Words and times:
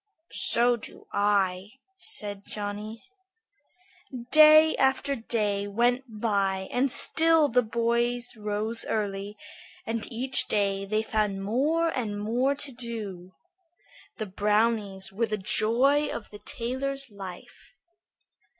"So 0.47 0.77
do 0.77 1.05
I," 1.13 1.73
said 1.99 2.43
Johnny. 2.43 3.03
Day 4.31 4.75
after 4.77 5.15
day 5.15 5.67
went 5.67 6.05
by 6.19 6.67
and 6.71 6.89
still 6.89 7.49
the 7.49 7.61
boys 7.61 8.35
rose 8.35 8.83
early, 8.85 9.37
and 9.85 10.11
each 10.11 10.47
day 10.47 10.85
they 10.87 11.03
found 11.03 11.43
more 11.43 11.89
and 11.89 12.19
more 12.19 12.55
to 12.55 12.71
do. 12.71 13.35
The 14.17 14.25
brownies 14.25 15.11
were 15.13 15.27
the 15.27 15.37
joy 15.37 16.07
of 16.07 16.31
the 16.31 16.39
tailor's 16.39 17.11
life. 17.11 17.75